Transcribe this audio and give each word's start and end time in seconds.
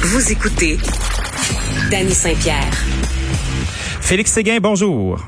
Vous 0.00 0.30
écoutez 0.32 0.76
Danny 1.90 2.10
Saint-Pierre. 2.12 2.72
Félix 4.00 4.30
Séguin, 4.30 4.58
bonjour. 4.60 5.18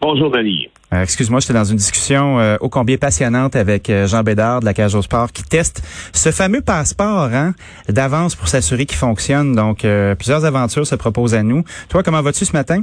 Bonjour, 0.00 0.30
Danny. 0.32 0.68
Euh, 0.92 1.02
Excuse-moi, 1.02 1.38
j'étais 1.40 1.52
dans 1.54 1.64
une 1.64 1.76
discussion 1.76 2.40
euh, 2.40 2.56
ô 2.60 2.68
combien 2.68 2.96
passionnante 2.96 3.54
avec 3.54 3.88
euh, 3.88 4.08
Jean 4.08 4.24
Bédard 4.24 4.60
de 4.60 4.64
la 4.64 4.74
Cage 4.74 4.96
au 4.96 5.02
Sport 5.02 5.30
qui 5.30 5.44
teste 5.44 5.82
ce 6.12 6.32
fameux 6.32 6.60
passeport 6.60 7.30
hein, 7.32 7.54
d'avance 7.88 8.34
pour 8.34 8.48
s'assurer 8.48 8.84
qu'il 8.84 8.98
fonctionne. 8.98 9.54
Donc, 9.54 9.84
euh, 9.84 10.16
plusieurs 10.16 10.44
aventures 10.44 10.86
se 10.86 10.96
proposent 10.96 11.34
à 11.34 11.44
nous. 11.44 11.62
Toi, 11.88 12.02
comment 12.02 12.20
vas-tu 12.20 12.44
ce 12.44 12.52
matin? 12.52 12.82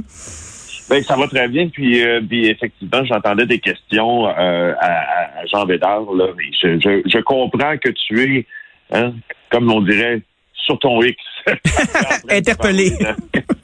Ben, 0.88 1.02
ça 1.02 1.14
va 1.16 1.28
très 1.28 1.46
bien. 1.48 1.68
Puis, 1.68 2.02
euh, 2.02 2.22
puis 2.26 2.46
effectivement, 2.48 3.04
j'entendais 3.04 3.44
des 3.44 3.58
questions 3.58 4.26
euh, 4.28 4.72
à, 4.80 5.40
à 5.40 5.46
Jean 5.52 5.66
Bédard. 5.66 6.04
Là, 6.16 6.28
je, 6.62 6.80
je, 6.80 7.02
je 7.06 7.18
comprends 7.20 7.76
que 7.76 7.90
tu 7.90 8.38
es, 8.38 8.46
hein, 8.92 9.12
comme 9.50 9.70
on 9.70 9.82
dirait, 9.82 10.22
sur 10.68 10.78
ton 10.78 11.02
X. 11.02 11.16
Interpellé. 12.30 12.92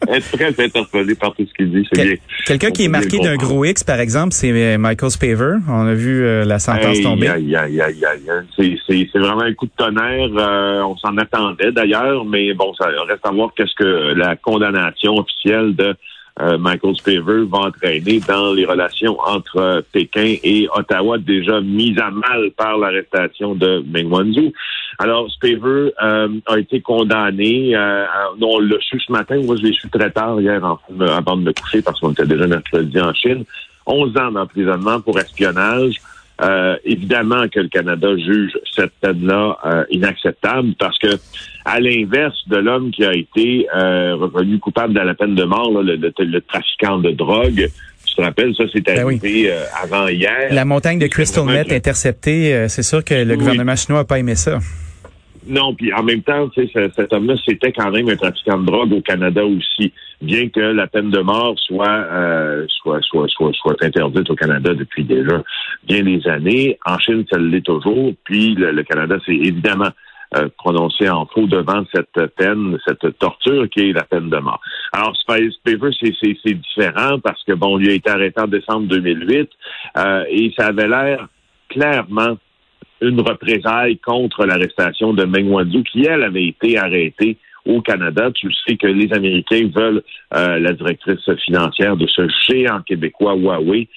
Être 0.09 0.31
très 0.33 0.65
interpellé 0.65 1.15
par 1.15 1.35
tout 1.35 1.47
ce 1.47 1.55
qu'il 1.55 1.71
dit. 1.71 1.87
C'est 1.93 2.01
Quel- 2.01 2.09
bien. 2.09 2.17
Quelqu'un 2.47 2.71
qui 2.71 2.85
est 2.85 2.89
marqué 2.89 3.19
d'un 3.19 3.37
gros 3.37 3.65
X, 3.65 3.85
par 3.85 4.01
exemple, 4.01 4.33
c'est 4.33 4.51
euh, 4.51 4.79
Michael 4.79 5.11
Spaver. 5.11 5.57
On 5.69 5.87
a 5.87 5.95
vu 5.95 6.25
euh, 6.25 6.45
la 6.45 6.59
sentence 6.59 7.01
tomber. 7.03 7.29
aïe, 7.29 7.55
aïe, 7.55 7.81
aïe, 7.81 8.05
aïe, 8.05 8.31
aïe. 8.59 8.81
C'est, 8.87 9.19
vraiment 9.19 9.43
un 9.43 9.55
coup 9.55 9.67
de 9.67 9.73
tonnerre. 9.77 10.31
Euh, 10.37 10.83
on 10.83 10.97
s'en 10.97 11.17
attendait 11.19 11.73
d'ailleurs, 11.73 12.25
mais 12.25 12.55
bon, 12.55 12.73
ça 12.75 12.87
reste 13.07 13.25
à 13.25 13.31
voir 13.31 13.51
qu'est-ce 13.57 13.75
que 13.75 14.15
la 14.15 14.37
condamnation 14.37 15.15
officielle 15.15 15.75
de 15.77 15.95
euh, 16.41 16.59
Michael 16.59 16.97
Spaver 16.97 17.45
va 17.47 17.59
entraîner 17.59 18.21
dans 18.27 18.53
les 18.53 18.65
relations 18.65 19.17
entre 19.21 19.57
euh, 19.59 19.83
Pékin 19.93 20.35
et 20.43 20.67
Ottawa, 20.75 21.17
déjà 21.19 21.61
mises 21.61 21.99
à 21.99 22.11
mal 22.11 22.51
par 22.57 22.77
l'arrestation 22.77 23.55
de 23.55 23.85
Meng 23.87 24.11
Wanzhou. 24.11 24.53
Alors, 24.99 25.31
Spaver 25.31 25.93
euh, 26.03 26.29
a 26.47 26.59
été 26.59 26.81
condamné. 26.81 27.75
Euh, 27.77 28.05
on 28.41 28.59
l'a 28.61 28.77
su 28.81 29.01
ce 29.01 29.11
matin. 29.13 29.41
Moi, 29.45 29.57
je 29.57 29.63
l'ai 29.67 29.73
su 29.73 29.89
très 29.91 30.11
tard 30.11 30.41
hier 30.41 30.63
en- 30.65 30.79
avant 31.01 31.37
de 31.37 31.43
me 31.43 31.53
coucher 31.53 31.83
parce 31.83 31.99
qu'on 32.01 32.13
était 32.13 32.27
déjà 32.27 32.47
mercredi 32.47 33.01
en 33.01 33.13
Chine. 33.15 33.45
11 33.87 34.17
ans 34.17 34.31
d'emprisonnement 34.33 35.01
pour 35.01 35.19
espionnage. 35.19 35.95
Euh, 36.43 36.75
évidemment 36.85 37.47
que 37.49 37.61
le 37.61 37.69
Canada 37.69 38.09
juge 38.17 38.59
cette 38.75 38.91
peine-là 39.01 39.57
euh, 39.67 39.85
inacceptable 39.91 40.75
parce 40.81 40.99
que, 40.99 41.07
à 41.65 41.79
l'inverse 41.79 42.37
de 42.49 42.57
l'homme 42.57 42.91
qui 42.91 43.05
a 43.05 43.15
été 43.15 43.69
euh, 43.77 44.17
reconnu 44.17 44.59
coupable 44.59 44.95
de 44.95 45.01
la 45.01 45.15
peine 45.15 45.37
de 45.37 45.45
mort, 45.45 45.71
là, 45.73 45.83
le, 45.83 45.95
le- 45.95 46.13
le 46.25 46.41
trafiquant 46.41 46.99
de 46.99 47.13
drogue, 47.13 47.69
tu 48.05 48.15
te 48.17 48.21
rappelles, 48.21 48.53
ça 48.57 48.65
c'est 48.73 48.81
Ben 48.81 49.05
oui. 49.05 49.21
arrivé 49.23 49.53
euh, 49.53 49.63
avant 49.81 50.09
hier. 50.09 50.49
La 50.51 50.65
montagne 50.65 50.99
de 50.99 51.07
Crystal 51.07 51.45
Meth 51.45 51.71
interceptée, 51.71 52.53
euh, 52.53 52.67
c'est 52.69 52.83
sûr 52.83 53.05
que 53.05 53.15
le 53.15 53.33
Oui. 53.35 53.39
gouvernement 53.39 53.77
chinois 53.77 54.01
n'a 54.01 54.05
pas 54.05 54.19
aimé 54.19 54.35
ça. 54.35 54.59
Non, 55.47 55.75
puis 55.75 55.93
en 55.93 56.03
même 56.03 56.23
temps, 56.23 56.49
tu 56.49 56.67
sais, 56.67 56.71
ce- 56.73 56.93
cet 56.95 57.13
homme-là, 57.13 57.35
c'était 57.45 57.73
quand 57.73 57.91
même 57.91 58.09
un 58.09 58.17
trafiquant 58.17 58.59
de 58.59 58.65
drogue 58.67 58.93
au 58.93 59.01
Canada 59.03 59.45
aussi, 59.45 59.93
bien 60.23 60.49
que 60.49 60.61
la 60.61 60.87
peine 60.87 61.11
de 61.11 61.21
mort 61.21 61.55
soit 61.59 61.87
euh, 61.89 62.65
soit 62.69 63.01
soit 63.03 63.29
soit 63.29 63.53
soit 63.53 63.77
interdite 63.83 64.31
au 64.31 64.35
Canada 64.35 64.73
depuis 64.73 65.05
déjà 65.05 65.43
bien 65.87 66.03
des 66.03 66.27
années. 66.29 66.79
En 66.87 66.99
Chine, 66.99 67.25
ça 67.31 67.39
l'est 67.39 67.61
toujours. 67.65 68.13
Puis 68.25 68.55
le, 68.55 68.83
Canada 68.85 69.17
s'est 69.27 69.33
évidemment 69.35 69.91
euh, 70.37 70.49
prononcé 70.57 71.09
en 71.11 71.27
faux 71.27 71.47
devant 71.47 71.85
cette 71.95 72.27
peine, 72.37 72.79
cette 72.87 73.19
torture 73.19 73.69
qui 73.69 73.91
est 73.91 73.93
la 73.93 74.05
peine 74.05 74.31
de 74.31 74.39
mort. 74.39 74.61
Alors, 74.93 75.15
Spice 75.17 75.57
Paper, 75.63 75.91
c'est 76.01 76.55
différent 76.55 77.19
parce 77.23 77.43
que 77.45 77.53
bon, 77.53 77.79
il 77.79 77.91
a 77.91 77.93
été 77.93 78.11
arrêté 78.11 78.41
en 78.41 78.47
décembre 78.47 78.87
2008 78.89 79.51
euh, 79.99 80.25
et 80.31 80.53
ça 80.57 80.69
avait 80.69 80.89
l'air 80.89 81.29
clairement 81.69 82.39
une 83.01 83.21
représaille 83.21 83.99
contre 83.99 84.47
l'arrestation 84.47 85.13
de 85.13 85.25
Meng 85.25 85.49
Wanzhou, 85.49 85.83
qui, 85.83 86.05
elle, 86.07 86.23
avait 86.23 86.47
été 86.47 86.79
arrêtée 86.79 87.37
au 87.67 87.81
Canada. 87.81 88.31
Tu 88.33 88.53
sais 88.67 88.77
que 88.77 88.87
les 88.87 89.13
Américains 89.13 89.69
veulent 89.75 90.03
euh, 90.35 90.59
la 90.59 90.73
directrice 90.73 91.29
financière 91.45 91.97
de 91.97 92.07
ce 92.07 92.29
géant 92.47 92.81
québécois 92.83 93.35
Huawei 93.35 93.89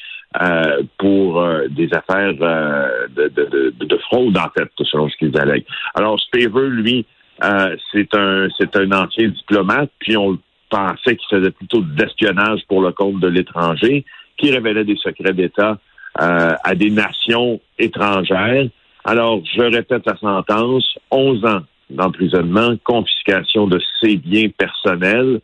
euh, 0.42 0.84
pour 0.98 1.42
euh, 1.42 1.68
des 1.70 1.90
affaires 1.94 2.34
euh, 2.42 3.08
de, 3.16 3.28
de, 3.30 3.74
de, 3.80 3.86
de 3.86 3.98
fraude, 3.98 4.38
en 4.38 4.50
fait, 4.58 4.70
selon 4.84 5.10
ce 5.10 5.18
qu'ils 5.18 5.38
allèguent. 5.40 5.66
Alors, 5.96 6.20
Spaver, 6.20 6.70
lui, 6.70 7.06
euh, 7.44 7.76
c'est 7.92 8.14
un 8.16 8.48
c'est 8.58 8.76
un 8.76 8.92
ancien 8.92 9.28
diplomate, 9.28 9.92
puis 10.00 10.18
on 10.18 10.38
pensait 10.70 11.16
qu'il 11.16 11.28
faisait 11.30 11.52
plutôt 11.52 11.82
de 11.82 12.02
l'espionnage 12.02 12.62
pour 12.68 12.82
le 12.82 12.92
compte 12.92 13.20
de 13.20 13.28
l'étranger, 13.28 14.06
qui 14.38 14.52
révélait 14.52 14.84
des 14.84 14.98
secrets 14.98 15.34
d'État 15.34 15.78
euh, 16.22 16.52
à 16.64 16.76
des 16.76 16.90
nations 16.90 17.60
étrangères. 17.78 18.68
Alors, 19.08 19.42
je 19.56 19.62
répète 19.62 20.06
la 20.06 20.18
sentence, 20.18 20.98
11 21.12 21.46
ans 21.46 21.62
d'emprisonnement, 21.90 22.76
confiscation 22.84 23.66
de 23.66 23.80
ses 24.02 24.18
biens 24.18 24.50
personnels 24.50 25.40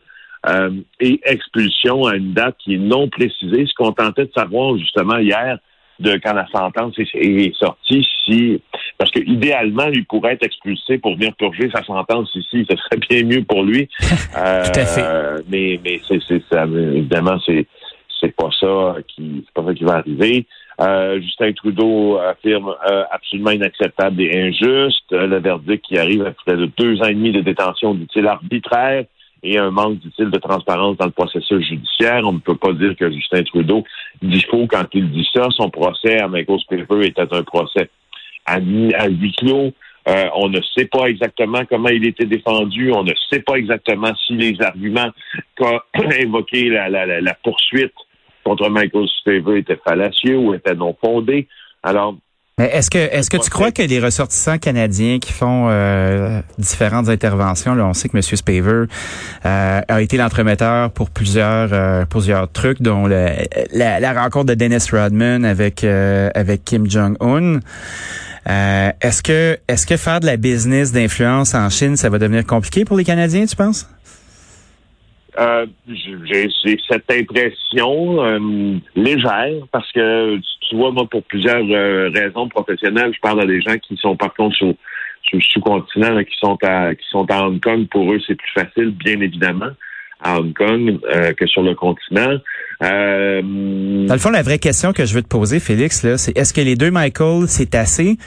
euh, 0.46 0.70
et 1.00 1.18
expulsion 1.24 2.04
à 2.04 2.16
une 2.16 2.34
date 2.34 2.56
qui 2.62 2.74
est 2.74 2.78
non 2.78 3.08
précisée. 3.08 3.64
Ce 3.66 3.72
qu'on 3.74 3.92
tentait 3.92 4.26
de 4.26 4.32
savoir 4.36 4.76
justement 4.76 5.16
hier, 5.16 5.58
de 5.98 6.20
quand 6.22 6.34
la 6.34 6.46
sentence 6.48 6.92
est, 6.98 7.08
est 7.14 7.56
sortie, 7.56 8.06
si 8.26 8.60
parce 8.98 9.10
que 9.10 9.20
idéalement, 9.20 9.86
il 9.90 10.04
pourrait 10.04 10.34
être 10.34 10.44
expulsé 10.44 10.98
pour 10.98 11.14
venir 11.14 11.34
purger 11.34 11.70
sa 11.74 11.82
sentence 11.84 12.30
ici, 12.34 12.66
ce 12.68 12.76
serait 12.76 13.00
bien 13.08 13.24
mieux 13.24 13.44
pour 13.44 13.62
lui. 13.62 13.88
Euh, 14.36 14.62
Tout 14.72 14.80
à 14.80 14.84
fait. 14.84 15.44
Mais, 15.48 15.80
mais 15.82 16.02
c'est, 16.06 16.20
évidemment, 16.52 17.38
c'est 17.46 17.66
c'est 18.20 18.34
pas 18.36 18.50
ça 18.60 18.96
qui 19.08 19.44
c'est 19.46 19.54
pas 19.54 19.66
ça 19.66 19.74
qui 19.74 19.84
va 19.84 19.94
arriver. 19.94 20.46
Euh, 20.80 21.20
Justin 21.20 21.52
Trudeau 21.52 22.18
affirme 22.18 22.74
euh, 22.90 23.04
absolument 23.10 23.52
inacceptable 23.52 24.20
et 24.20 24.48
injuste. 24.48 25.12
Euh, 25.12 25.26
le 25.26 25.38
verdict 25.38 25.84
qui 25.84 25.98
arrive 25.98 26.26
après 26.26 26.56
de 26.56 26.66
deux 26.66 27.00
ans 27.00 27.06
et 27.06 27.14
demi 27.14 27.32
de 27.32 27.40
détention, 27.40 27.94
dit-il, 27.94 28.26
arbitraire 28.26 29.04
et 29.44 29.58
un 29.58 29.70
manque, 29.70 29.98
dit-il, 29.98 30.30
de 30.30 30.38
transparence 30.38 30.96
dans 30.96 31.04
le 31.04 31.12
processus 31.12 31.64
judiciaire. 31.64 32.22
On 32.24 32.32
ne 32.32 32.38
peut 32.38 32.56
pas 32.56 32.72
dire 32.72 32.96
que 32.96 33.10
Justin 33.10 33.42
Trudeau 33.44 33.84
dit 34.22 34.44
faux 34.50 34.66
quand 34.66 34.86
il 34.94 35.10
dit 35.10 35.28
ça. 35.32 35.46
Son 35.50 35.70
procès 35.70 36.18
à 36.20 36.28
Michael 36.28 36.58
Spivey 36.60 37.06
était 37.06 37.32
un 37.32 37.42
procès 37.42 37.90
à, 38.46 38.58
huis 38.58 39.34
clos. 39.38 39.72
Euh, 40.06 40.26
on 40.34 40.48
ne 40.48 40.60
sait 40.76 40.86
pas 40.86 41.06
exactement 41.06 41.64
comment 41.68 41.88
il 41.88 42.06
était 42.06 42.26
défendu. 42.26 42.92
On 42.92 43.04
ne 43.04 43.12
sait 43.30 43.40
pas 43.40 43.54
exactement 43.54 44.12
si 44.26 44.34
les 44.34 44.60
arguments 44.60 45.10
qu'a 45.56 45.84
la, 46.34 46.88
la, 46.88 47.20
la 47.20 47.34
poursuite 47.42 47.94
contre 48.44 48.68
Michael 48.70 49.06
Spivey 49.20 49.60
étaient 49.60 49.80
fallacieux 49.86 50.36
ou 50.38 50.54
étaient 50.54 50.74
non 50.74 50.94
fondés. 51.00 51.48
Alors, 51.82 52.16
Mais 52.58 52.66
est-ce 52.72 52.88
que 52.88 52.98
est-ce 52.98 53.28
que 53.30 53.36
tu 53.36 53.50
crois 53.50 53.72
que 53.72 53.82
les 53.82 53.98
ressortissants 53.98 54.58
canadiens 54.58 55.18
qui 55.18 55.32
font 55.32 55.66
euh, 55.68 56.40
différentes 56.56 57.08
interventions, 57.08 57.74
là, 57.74 57.84
on 57.84 57.94
sait 57.94 58.08
que 58.08 58.16
M. 58.16 58.22
Spaver 58.22 58.84
euh, 59.44 59.80
a 59.88 60.00
été 60.02 60.16
l'entremetteur 60.16 60.90
pour 60.92 61.10
plusieurs 61.10 61.70
euh, 61.72 62.04
plusieurs 62.04 62.50
trucs, 62.52 62.80
dont 62.80 63.06
le- 63.08 63.34
la, 63.72 63.98
la 63.98 64.12
rencontre 64.22 64.46
de 64.46 64.54
Dennis 64.54 64.86
Rodman 64.92 65.44
avec 65.44 65.82
euh, 65.82 66.30
avec 66.34 66.64
Kim 66.64 66.88
Jong 66.88 67.16
Un. 67.20 67.58
Euh, 68.46 68.90
est-ce 69.00 69.22
que 69.22 69.58
est-ce 69.68 69.86
que 69.86 69.96
faire 69.96 70.20
de 70.20 70.26
la 70.26 70.36
business 70.36 70.92
d'influence 70.92 71.54
en 71.54 71.68
Chine, 71.70 71.96
ça 71.96 72.08
va 72.10 72.18
devenir 72.18 72.44
compliqué 72.46 72.84
pour 72.84 72.96
les 72.96 73.04
Canadiens, 73.04 73.46
tu 73.46 73.56
penses? 73.56 73.88
Euh, 75.38 75.66
j'ai 75.88 76.78
cette 76.88 77.10
impression 77.10 78.24
euh, 78.24 78.78
légère 78.94 79.66
parce 79.72 79.90
que 79.90 80.38
tu 80.68 80.76
vois 80.76 80.92
moi 80.92 81.08
pour 81.10 81.24
plusieurs 81.24 81.64
euh, 81.70 82.08
raisons 82.14 82.48
professionnelles, 82.48 83.12
je 83.12 83.20
parle 83.20 83.40
à 83.42 83.46
des 83.46 83.60
gens 83.60 83.76
qui 83.78 83.96
sont 83.96 84.16
par 84.16 84.32
contre 84.34 84.54
sur, 84.54 84.74
le 85.32 85.40
sous-continent, 85.40 86.22
qui 86.22 86.36
sont 86.38 86.56
à 86.62 86.94
qui 86.94 87.04
sont 87.10 87.26
à 87.30 87.46
Hong 87.46 87.60
Kong. 87.60 87.88
Pour 87.90 88.12
eux, 88.12 88.20
c'est 88.24 88.36
plus 88.36 88.52
facile, 88.54 88.90
bien 88.90 89.20
évidemment, 89.20 89.70
à 90.22 90.38
Hong 90.38 90.54
Kong 90.54 91.00
euh, 91.12 91.32
que 91.32 91.46
sur 91.46 91.62
le 91.62 91.74
continent. 91.74 92.38
Dans 92.80 94.14
le 94.14 94.18
fond, 94.18 94.30
la 94.30 94.42
vraie 94.42 94.58
question 94.58 94.92
que 94.92 95.04
je 95.04 95.14
veux 95.14 95.22
te 95.22 95.28
poser, 95.28 95.58
Félix, 95.58 96.04
là, 96.04 96.16
c'est 96.16 96.36
est-ce 96.38 96.52
que 96.52 96.60
les 96.60 96.76
deux 96.76 96.92
Michael, 96.92 97.48
c'est 97.48 97.74
assez 97.74 98.18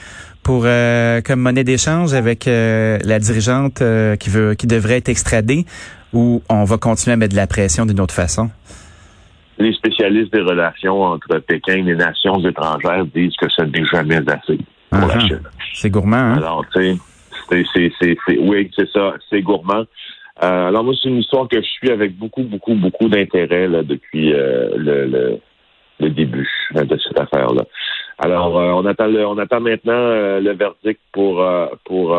pour 0.44 0.64
euh, 0.66 1.22
comme 1.22 1.40
monnaie 1.40 1.64
d'échange 1.64 2.14
avec 2.14 2.46
la 2.48 3.20
dirigeante 3.20 3.82
qui 4.20 4.30
veut 4.30 4.56
qui 4.56 4.68
devrait 4.68 4.98
être 4.98 5.10
extradée 5.10 5.66
ou 6.14 6.42
on 6.50 6.64
va 6.64 6.78
continuer 6.78 7.14
à 7.14 7.18
mettre 7.18 7.34
de 7.34 7.40
la 7.40 7.48
pression 7.48 7.86
d'une 7.86 8.00
autre 8.00 8.14
façon? 8.14 8.50
les 9.60 9.74
spécialistes 9.74 10.32
des 10.34 10.42
relations 10.42 11.02
entre 11.02 11.40
Pékin 11.40 11.78
et 11.78 11.82
les 11.82 11.96
nations 11.96 12.38
étrangères 12.48 13.06
disent 13.08 13.36
que 13.38 13.50
ce 13.50 13.64
n'est 13.64 13.86
jamais 13.86 14.18
assez 14.18 14.58
pour 14.92 15.08
la 15.08 15.16
Ah, 15.16 15.20
Chine. 15.20 15.42
C'est 15.74 15.90
gourmand, 15.90 16.18
hein? 16.18 16.38
Alors, 16.38 16.64
tu 16.76 16.96
sais, 17.50 18.18
oui, 18.40 18.70
c'est 18.76 18.90
ça, 18.92 19.14
c'est 19.30 19.42
gourmand. 19.42 19.84
Euh, 20.44 20.68
alors 20.68 20.84
moi, 20.84 20.94
c'est 21.02 21.10
une 21.10 21.18
histoire 21.18 21.48
que 21.48 21.60
je 21.60 21.68
suis 21.68 21.90
avec 21.90 22.16
beaucoup, 22.16 22.44
beaucoup, 22.44 22.76
beaucoup 22.76 23.10
d'intérêt 23.10 23.68
depuis 23.84 24.34
euh, 24.34 24.70
le, 24.78 25.06
le, 25.08 25.40
le 26.00 26.10
début 26.12 26.48
euh, 26.76 26.84
de 26.84 26.96
cette 26.98 27.20
affaire-là. 27.20 27.64
Alors, 28.20 28.60
euh, 28.60 28.72
on 28.74 28.86
attend 28.86 29.08
le, 29.08 29.26
on 29.26 29.38
attend 29.40 29.60
maintenant 29.60 30.40
le 30.40 30.54
verdict 30.54 31.02
pour 31.12 31.44
pour 31.86 32.16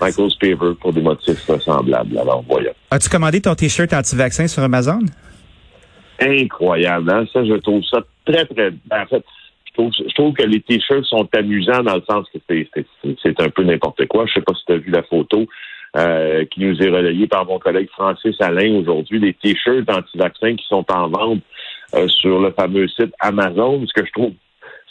Michael 0.00 0.30
Spaver 0.30 0.74
pour 0.80 0.92
des 0.92 1.00
motifs 1.00 1.38
semblables. 1.60 2.18
Alors, 2.18 2.44
voyons. 2.48 2.72
As-tu 2.90 3.08
commandé 3.08 3.40
ton 3.40 3.54
t-shirt 3.54 3.92
anti-vaccin 3.92 4.46
sur 4.48 4.62
Amazon? 4.62 5.00
Incroyable, 6.20 7.10
hein? 7.10 7.24
Ça, 7.32 7.44
je 7.44 7.54
trouve 7.54 7.82
ça 7.84 8.00
très, 8.24 8.44
très. 8.46 8.70
ben, 8.70 9.02
en 9.02 9.06
fait, 9.06 9.24
je 9.66 9.72
trouve, 9.74 9.92
je 9.92 10.14
trouve 10.14 10.34
que 10.34 10.42
les 10.42 10.60
t-shirts 10.60 11.04
sont 11.04 11.28
amusants 11.34 11.82
dans 11.82 11.96
le 11.96 12.02
sens 12.08 12.26
que 12.32 12.38
c'est, 12.48 13.40
un 13.40 13.48
peu 13.50 13.62
n'importe 13.62 14.06
quoi. 14.06 14.26
Je 14.26 14.34
sais 14.34 14.42
pas 14.42 14.54
si 14.54 14.64
tu 14.66 14.72
as 14.72 14.78
vu 14.78 14.90
la 14.90 15.02
photo. 15.02 15.46
euh, 15.96 16.44
qui 16.50 16.60
nous 16.60 16.80
est 16.80 16.88
relayé 16.88 17.26
par 17.26 17.46
mon 17.46 17.58
collègue 17.58 17.88
Francis 17.90 18.36
Alain 18.40 18.74
aujourd'hui, 18.76 19.18
des 19.18 19.34
t-shirts 19.34 19.90
anti-vaccins 19.90 20.54
qui 20.54 20.64
sont 20.68 20.84
en 20.92 21.08
vente 21.08 21.40
euh, 21.94 22.06
sur 22.08 22.38
le 22.40 22.52
fameux 22.52 22.86
site 22.88 23.12
Amazon. 23.18 23.84
Ce 23.86 24.00
que 24.00 24.06
je 24.06 24.12
trouve 24.12 24.32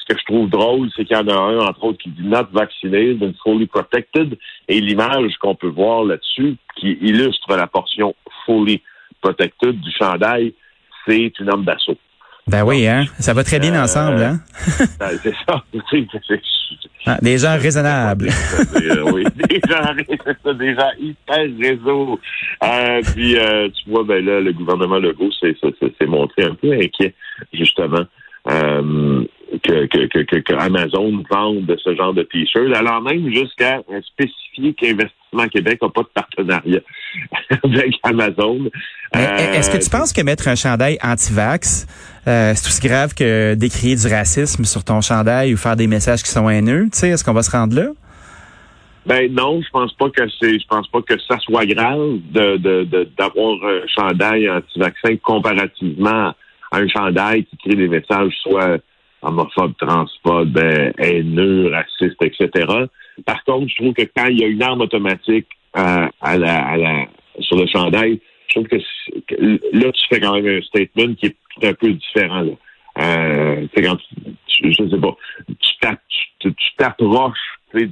que 0.09 0.19
je 0.19 0.25
trouve 0.25 0.49
drôle, 0.49 0.89
c'est 0.95 1.05
qu'il 1.05 1.15
y 1.15 1.19
en 1.19 1.27
a 1.27 1.33
un, 1.33 1.59
entre 1.59 1.83
autres, 1.83 1.99
qui 1.99 2.09
dit 2.09 2.27
not 2.27 2.47
vaccinated 2.51 3.23
and 3.23 3.33
fully 3.43 3.67
protected. 3.67 4.37
Et 4.67 4.81
l'image 4.81 5.37
qu'on 5.39 5.55
peut 5.55 5.67
voir 5.69 6.03
là-dessus, 6.03 6.57
qui 6.75 6.97
illustre 7.01 7.55
la 7.55 7.67
portion 7.67 8.15
fully 8.45 8.81
protected 9.21 9.79
du 9.79 9.91
chandail, 9.91 10.53
c'est 11.05 11.31
une 11.39 11.49
arme 11.49 11.63
d'assaut. 11.63 11.97
Ben 12.47 12.63
oui, 12.63 12.87
hein? 12.87 13.05
Ça 13.19 13.33
va 13.33 13.43
très 13.43 13.59
bien 13.59 13.75
euh, 13.75 13.83
ensemble, 13.83 14.23
hein? 14.23 14.39
C'est 15.23 15.35
ça. 15.47 15.63
Ah, 17.05 17.17
des 17.21 17.37
gens 17.37 17.57
raisonnables. 17.57 18.29
oui, 19.13 19.23
des 19.35 19.61
gens, 19.67 20.53
des 20.53 20.75
gens 20.75 20.91
hyper 20.99 21.47
réseau. 21.59 22.19
Euh, 22.61 23.01
puis, 23.13 23.37
euh, 23.37 23.69
tu 23.69 23.89
vois, 23.89 24.03
ben 24.03 24.23
là, 24.23 24.41
le 24.41 24.51
gouvernement 24.51 24.99
Legault 24.99 25.31
s'est 25.31 26.05
montré 26.05 26.43
un 26.43 26.55
peu 26.55 26.73
inquiet, 26.73 27.15
justement. 27.53 28.05
Euh, 29.51 29.57
que, 29.87 30.07
que, 30.07 30.23
que, 30.23 30.35
que, 30.37 30.53
Amazon 30.53 31.23
vende 31.29 31.75
ce 31.83 31.95
genre 31.95 32.13
de 32.13 32.23
t-shirts, 32.23 32.75
alors 32.75 33.01
même 33.01 33.31
jusqu'à 33.31 33.81
spécifier 34.03 34.73
qu'Investissement 34.73 35.47
Québec 35.51 35.79
n'a 35.81 35.89
pas 35.89 36.01
de 36.01 36.09
partenariat 36.13 36.79
avec 37.63 37.95
Amazon. 38.03 38.69
Est-ce 39.13 39.71
que 39.71 39.83
tu 39.83 39.89
penses 39.89 40.13
que 40.13 40.21
mettre 40.21 40.47
un 40.47 40.55
chandail 40.55 40.97
anti-vax, 41.03 41.87
euh, 42.27 42.53
c'est 42.55 42.67
aussi 42.67 42.87
grave 42.87 43.13
que 43.15 43.55
d'écrire 43.55 43.97
du 43.97 44.07
racisme 44.07 44.65
sur 44.65 44.83
ton 44.83 45.01
chandail 45.01 45.53
ou 45.53 45.57
faire 45.57 45.75
des 45.75 45.87
messages 45.87 46.21
qui 46.21 46.29
sont 46.29 46.49
haineux? 46.49 46.85
Tu 46.91 46.99
sais, 46.99 47.09
est-ce 47.09 47.23
qu'on 47.23 47.33
va 47.33 47.43
se 47.43 47.51
rendre 47.51 47.75
là? 47.75 47.87
Ben 49.05 49.33
non, 49.33 49.61
je 49.61 49.69
pense 49.71 49.93
pas 49.93 50.09
que 50.09 50.29
c'est, 50.39 50.59
je 50.59 50.67
pense 50.67 50.87
pas 50.89 51.01
que 51.01 51.17
ça 51.27 51.39
soit 51.39 51.65
grave 51.65 52.19
de, 52.31 52.57
d'avoir 53.17 53.55
un 53.63 53.87
chandail 53.87 54.49
anti-vaccin 54.49 55.15
comparativement 55.23 56.33
à 56.71 56.77
un 56.77 56.87
chandail 56.87 57.45
qui 57.45 57.57
crée 57.57 57.75
des 57.75 57.87
messages 57.87 58.33
soit 58.43 58.79
homophobes, 59.21 59.73
transphobes, 59.77 60.51
ben, 60.51 60.93
haineux, 60.97 61.71
racistes, 61.71 62.21
etc. 62.21 62.49
Par 63.25 63.43
contre, 63.43 63.67
je 63.69 63.75
trouve 63.75 63.93
que 63.93 64.03
quand 64.15 64.27
il 64.27 64.39
y 64.39 64.43
a 64.43 64.47
une 64.47 64.63
arme 64.63 64.81
automatique 64.81 65.47
euh, 65.77 66.07
à 66.21 66.37
la, 66.37 66.67
à 66.67 66.77
la, 66.77 67.05
sur 67.39 67.57
le 67.57 67.67
chandail, 67.67 68.19
je 68.47 68.55
trouve 68.55 68.67
que, 68.67 68.77
là, 69.37 69.91
tu 69.91 70.01
fais 70.09 70.19
quand 70.19 70.33
même 70.33 70.47
un 70.47 70.61
statement 70.61 71.13
qui 71.15 71.27
est 71.27 71.67
un 71.67 71.73
peu 71.73 71.91
différent. 71.93 72.41
Là. 72.41 72.51
Euh, 73.01 73.67
quand 73.75 73.97
tu, 74.47 74.73
je 74.73 74.89
sais 74.89 74.97
pas, 74.97 75.15
tu 75.47 76.65
t'approches. 76.77 77.37
Tu, 77.73 77.91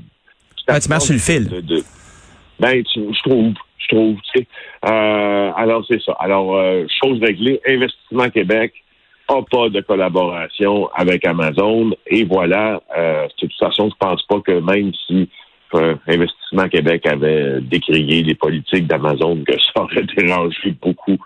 tu 0.66 0.90
marches 0.90 1.04
sur 1.04 1.14
le 1.14 1.20
fil. 1.20 1.48
ben, 2.60 2.84
je 2.96 3.22
trouve, 3.22 3.54
je 3.78 3.88
trouve. 3.88 4.18
Tu. 4.34 4.48
Euh, 4.86 5.52
alors, 5.56 5.86
c'est 5.88 6.02
ça. 6.02 6.14
Alors, 6.20 6.56
euh, 6.56 6.86
chose 7.02 7.20
réglée, 7.22 7.62
Investissement 7.68 8.30
Québec 8.30 8.74
n'a 9.30 9.42
pas 9.50 9.70
de 9.70 9.82
collaboration 9.82 10.90
avec 10.94 11.26
Amazon. 11.26 11.92
Et 12.08 12.24
voilà, 12.24 12.82
euh, 12.98 13.28
de 13.28 13.34
toute 13.38 13.54
façon, 13.60 13.90
je 13.90 13.96
pense 14.00 14.24
pas 14.24 14.40
que 14.42 14.60
même 14.60 14.92
si 15.06 15.30
euh, 15.76 15.96
Investissement 16.08 16.70
Québec 16.70 17.06
avait 17.08 17.62
décrié 17.62 18.24
les 18.24 18.36
politiques 18.36 18.88
d'Amazon, 18.88 19.44
que 19.46 19.54
ça 19.54 19.84
aurait 19.84 20.04
dérangé 20.18 20.76
beaucoup 20.82 21.18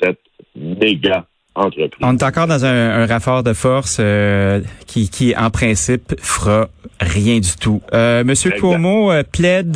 cette 0.00 0.20
méga 0.56 1.26
on 1.56 2.16
est 2.16 2.22
encore 2.22 2.46
dans 2.48 2.64
un, 2.64 3.06
rapport 3.06 3.42
de 3.44 3.52
force 3.52 3.98
euh, 4.00 4.60
qui, 4.86 5.08
qui, 5.08 5.34
en 5.36 5.50
principe, 5.50 6.14
fera 6.20 6.68
rien 7.00 7.38
du 7.38 7.56
tout. 7.60 7.80
Euh, 7.92 8.24
Monsieur 8.24 8.50
Cuomo 8.50 9.12
euh, 9.12 9.22
plaide 9.22 9.72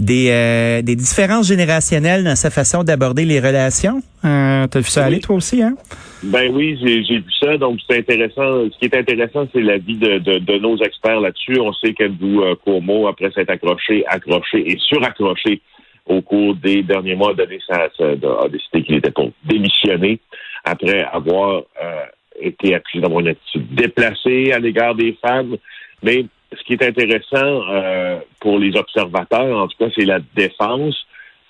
des, 0.00 0.82
des 0.82 0.96
différences 0.96 1.46
générationnelles 1.46 2.24
dans 2.24 2.36
sa 2.36 2.50
façon 2.50 2.82
d'aborder 2.82 3.24
les 3.24 3.38
relations. 3.38 4.02
T'as 4.22 4.66
vu 4.74 4.84
ça 4.84 5.04
aller, 5.04 5.20
toi 5.20 5.36
aussi, 5.36 5.62
hein? 5.62 5.74
Ben 6.22 6.52
oui, 6.52 6.76
j'ai 6.82 7.18
vu 7.18 7.24
ça. 7.40 7.56
Donc, 7.56 7.78
c'est 7.88 7.98
intéressant. 7.98 8.64
Ce 8.70 8.78
qui 8.78 8.84
est 8.86 8.96
intéressant, 8.96 9.46
c'est 9.52 9.62
l'avis 9.62 9.96
de, 9.96 10.18
de, 10.18 10.38
de, 10.38 10.58
nos 10.58 10.76
experts 10.78 11.20
là-dessus. 11.20 11.58
On 11.60 11.72
sait 11.72 11.94
qu'Andrew 11.94 12.56
Cuomo, 12.64 13.06
après 13.06 13.30
s'être 13.30 13.50
accroché, 13.50 14.04
accroché 14.06 14.70
et 14.70 14.76
suraccroché 14.78 15.62
au 16.06 16.20
cours 16.20 16.56
des 16.56 16.82
derniers 16.82 17.14
mois, 17.14 17.32
a, 17.32 17.72
a 17.74 18.48
décidé 18.48 18.82
qu'il 18.82 18.96
était 18.96 19.12
pour 19.12 19.30
démissionner 19.44 20.18
après 20.64 21.04
avoir 21.12 21.62
euh, 21.82 22.04
été 22.40 22.74
accusé 22.74 23.02
d'avoir 23.02 23.20
une 23.20 23.28
attitude 23.28 23.74
déplacée 23.74 24.52
à 24.52 24.58
l'égard 24.58 24.94
des 24.94 25.16
femmes. 25.20 25.56
Mais 26.02 26.24
ce 26.52 26.62
qui 26.64 26.74
est 26.74 26.82
intéressant 26.82 27.62
euh, 27.70 28.18
pour 28.40 28.58
les 28.58 28.76
observateurs, 28.76 29.58
en 29.58 29.68
tout 29.68 29.76
cas, 29.78 29.90
c'est 29.94 30.04
la 30.04 30.20
défense 30.34 30.96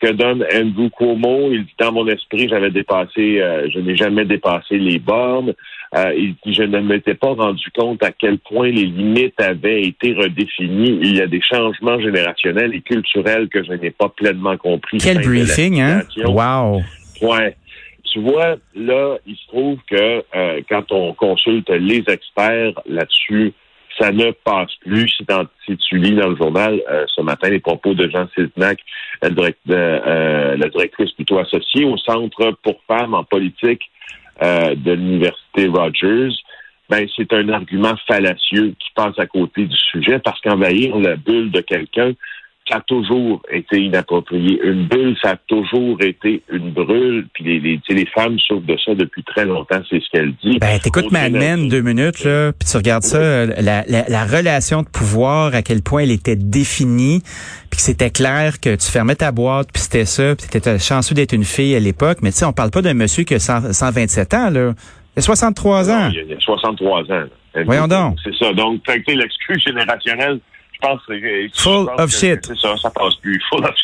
que 0.00 0.12
donne 0.12 0.44
Andrew 0.54 0.88
Cuomo. 0.90 1.50
Il 1.52 1.64
dit 1.64 1.74
dans 1.78 1.92
mon 1.92 2.06
esprit, 2.08 2.48
j'avais 2.48 2.70
dépassé, 2.70 3.40
euh, 3.40 3.68
je 3.70 3.78
n'ai 3.80 3.96
jamais 3.96 4.24
dépassé 4.24 4.78
les 4.78 4.98
bornes. 4.98 5.52
il 6.16 6.34
dit 6.44 6.54
je 6.54 6.62
ne 6.62 6.80
m'étais 6.80 7.14
pas 7.14 7.34
rendu 7.34 7.70
compte 7.76 8.02
à 8.02 8.10
quel 8.10 8.38
point 8.38 8.68
les 8.68 8.86
limites 8.86 9.38
avaient 9.40 9.82
été 9.82 10.14
redéfinies. 10.14 11.00
Il 11.02 11.16
y 11.16 11.20
a 11.20 11.26
des 11.26 11.42
changements 11.42 12.00
générationnels 12.00 12.74
et 12.74 12.80
culturels 12.80 13.48
que 13.48 13.62
je 13.62 13.72
n'ai 13.72 13.90
pas 13.90 14.08
pleinement 14.08 14.56
compris. 14.56 14.98
Quel 14.98 15.20
briefing, 15.20 15.80
hein? 15.80 16.02
Wow. 16.24 16.82
Ouais 17.20 17.54
tu 18.10 18.20
vois, 18.20 18.56
là, 18.74 19.18
il 19.26 19.36
se 19.36 19.46
trouve 19.46 19.78
que 19.88 20.24
euh, 20.34 20.60
quand 20.68 20.90
on 20.92 21.14
consulte 21.14 21.70
les 21.70 22.04
experts 22.08 22.72
là-dessus, 22.86 23.52
ça 23.98 24.12
ne 24.12 24.30
passe 24.30 24.74
plus. 24.80 25.10
Si, 25.66 25.76
tu 25.76 25.98
lis 25.98 26.14
dans 26.14 26.28
le 26.28 26.36
journal 26.36 26.80
euh, 26.90 27.04
ce 27.14 27.20
matin 27.22 27.50
les 27.50 27.60
propos 27.60 27.94
de 27.94 28.08
Jean 28.08 28.28
Siltnac, 28.34 28.78
euh, 29.24 30.56
la, 30.56 30.68
directrice 30.68 31.12
plutôt 31.12 31.38
associée 31.38 31.84
au 31.84 31.96
Centre 31.98 32.56
pour 32.62 32.80
femmes 32.86 33.14
en 33.14 33.24
politique 33.24 33.82
de 34.40 34.92
l'Université 34.92 35.66
Rogers, 35.68 36.32
ben, 36.88 37.06
c'est 37.14 37.32
un 37.34 37.48
argument 37.50 37.94
fallacieux 38.08 38.74
qui 38.78 38.88
passe 38.94 39.18
à 39.18 39.26
côté 39.26 39.66
du 39.66 39.76
sujet 39.76 40.18
parce 40.18 40.40
qu'envahir 40.40 40.96
la 40.96 41.16
bulle 41.16 41.50
de 41.50 41.60
quelqu'un, 41.60 42.12
ça 42.70 42.76
a 42.76 42.80
toujours 42.82 43.42
été 43.50 43.78
inapproprié. 43.80 44.60
Une 44.62 44.86
bulle, 44.86 45.16
ça 45.22 45.30
a 45.30 45.36
toujours 45.48 46.00
été 46.02 46.42
une 46.50 46.70
brûle. 46.70 47.26
Puis 47.34 47.44
les, 47.44 47.60
les, 47.60 47.80
les 47.88 48.06
femmes 48.06 48.38
souffrent 48.38 48.66
de 48.66 48.76
ça 48.84 48.94
depuis 48.94 49.24
très 49.24 49.44
longtemps, 49.44 49.80
c'est 49.88 50.00
ce 50.00 50.08
qu'elle 50.10 50.32
dit. 50.42 50.58
Ben, 50.58 50.78
t'écoutes 50.78 51.10
Mad 51.10 51.32
Men 51.32 51.68
deux 51.68 51.82
minutes, 51.82 52.24
là, 52.24 52.52
puis 52.52 52.68
tu 52.70 52.76
regardes 52.76 53.02
ça, 53.02 53.46
la, 53.46 53.84
la, 53.86 54.04
la, 54.08 54.24
relation 54.24 54.82
de 54.82 54.88
pouvoir, 54.88 55.54
à 55.54 55.62
quel 55.62 55.82
point 55.82 56.02
elle 56.02 56.12
était 56.12 56.36
définie, 56.36 57.20
puis 57.70 57.78
que 57.78 57.82
c'était 57.82 58.10
clair 58.10 58.60
que 58.60 58.76
tu 58.76 58.90
fermais 58.90 59.16
ta 59.16 59.32
boîte, 59.32 59.68
puis 59.72 59.82
c'était 59.82 60.04
ça, 60.04 60.36
puis 60.36 60.46
t'étais 60.48 60.78
chanceux 60.78 61.14
d'être 61.14 61.32
une 61.32 61.44
fille 61.44 61.74
à 61.74 61.80
l'époque. 61.80 62.18
Mais 62.22 62.30
tu 62.30 62.38
sais, 62.38 62.44
on 62.44 62.52
parle 62.52 62.70
pas 62.70 62.82
d'un 62.82 62.94
monsieur 62.94 63.24
qui 63.24 63.34
a 63.34 63.38
127 63.40 64.34
ans, 64.34 64.50
là. 64.50 64.72
Il 65.16 65.18
a 65.18 65.22
63 65.22 65.90
ans. 65.90 66.10
il, 66.12 66.32
a, 66.32 66.40
63 66.40 67.02
ans. 67.10 67.24
Voyons 67.64 67.88
donc. 67.88 68.16
C'est 68.22 68.34
ça. 68.36 68.52
Donc, 68.52 68.80
l'excuse 68.86 69.62
générationnelle 69.66 70.38
pense 70.80 71.00
Full 71.54 71.88
of 71.98 72.10
shit. 72.10 72.46
C'est 72.46 72.58
ça, 72.58 72.76
ça 72.76 72.90
passe 72.90 73.14
plus. 73.16 73.40
Full 73.50 73.64
of 73.64 73.74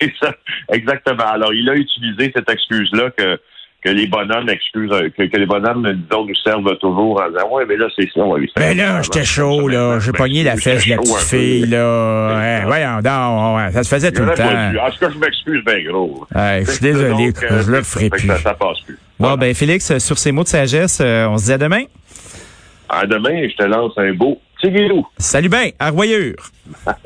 C'est 0.00 0.12
ça, 0.20 0.32
exactement. 0.72 1.26
Alors, 1.26 1.52
il 1.52 1.68
a 1.68 1.74
utilisé 1.74 2.32
cette 2.34 2.48
excuse-là 2.48 3.10
que 3.10 3.38
que 3.82 3.90
les 3.90 4.06
bonhommes 4.08 4.48
excusent, 4.48 4.90
que, 5.16 5.22
que 5.22 5.36
les 5.36 5.46
bonhommes, 5.46 5.86
disons, 5.92 6.24
nous 6.24 6.34
servent 6.34 6.76
toujours 6.78 7.22
en 7.22 7.28
disant, 7.28 7.48
ouais, 7.50 7.64
mais 7.66 7.76
là, 7.76 7.86
c'est 7.96 8.08
ça, 8.12 8.20
on 8.20 8.34
va 8.34 8.40
Mais 8.58 8.74
là, 8.74 9.02
j'étais 9.02 9.24
chaud, 9.24 9.68
là. 9.68 10.00
J'ai 10.00 10.12
pogné 10.12 10.42
la 10.42 10.56
fesse 10.56 10.84
de 10.84 10.90
la 10.90 10.96
petite 10.96 11.16
fille, 11.18 11.66
là. 11.66 12.36
Ouais, 12.36 12.64
voyons 12.64 12.96
donc, 12.96 13.72
ça 13.72 13.84
se 13.84 13.88
faisait 13.88 14.10
tout 14.10 14.24
le 14.24 14.34
temps. 14.34 14.44
En 14.44 14.90
tout 14.90 14.98
cas, 14.98 15.10
je 15.10 15.18
m'excuse 15.18 15.64
bien 15.64 15.84
gros. 15.84 16.26
Ouais, 16.34 16.62
je 16.66 16.70
suis 16.72 16.80
désolé, 16.80 17.32
je 17.40 17.70
le 17.70 17.82
ferai 17.82 18.10
plus. 18.10 18.28
Ça, 18.28 18.54
passe 18.54 18.80
plus. 18.80 18.98
Bon, 19.18 19.36
ben, 19.36 19.54
Félix, 19.54 19.98
sur 19.98 20.18
ces 20.18 20.32
mots 20.32 20.44
de 20.44 20.48
sagesse, 20.48 21.00
euh, 21.00 21.26
on 21.28 21.38
se 21.38 21.46
dit 21.46 21.52
à 21.52 21.58
demain. 21.58 21.82
À 22.88 23.04
demain, 23.04 23.48
je 23.48 23.56
te 23.56 23.64
lance 23.64 23.92
un 23.96 24.12
beau 24.12 24.40
Salut 25.18 25.48
bien, 25.48 25.70
à 25.78 25.90
Royure. 25.90 26.50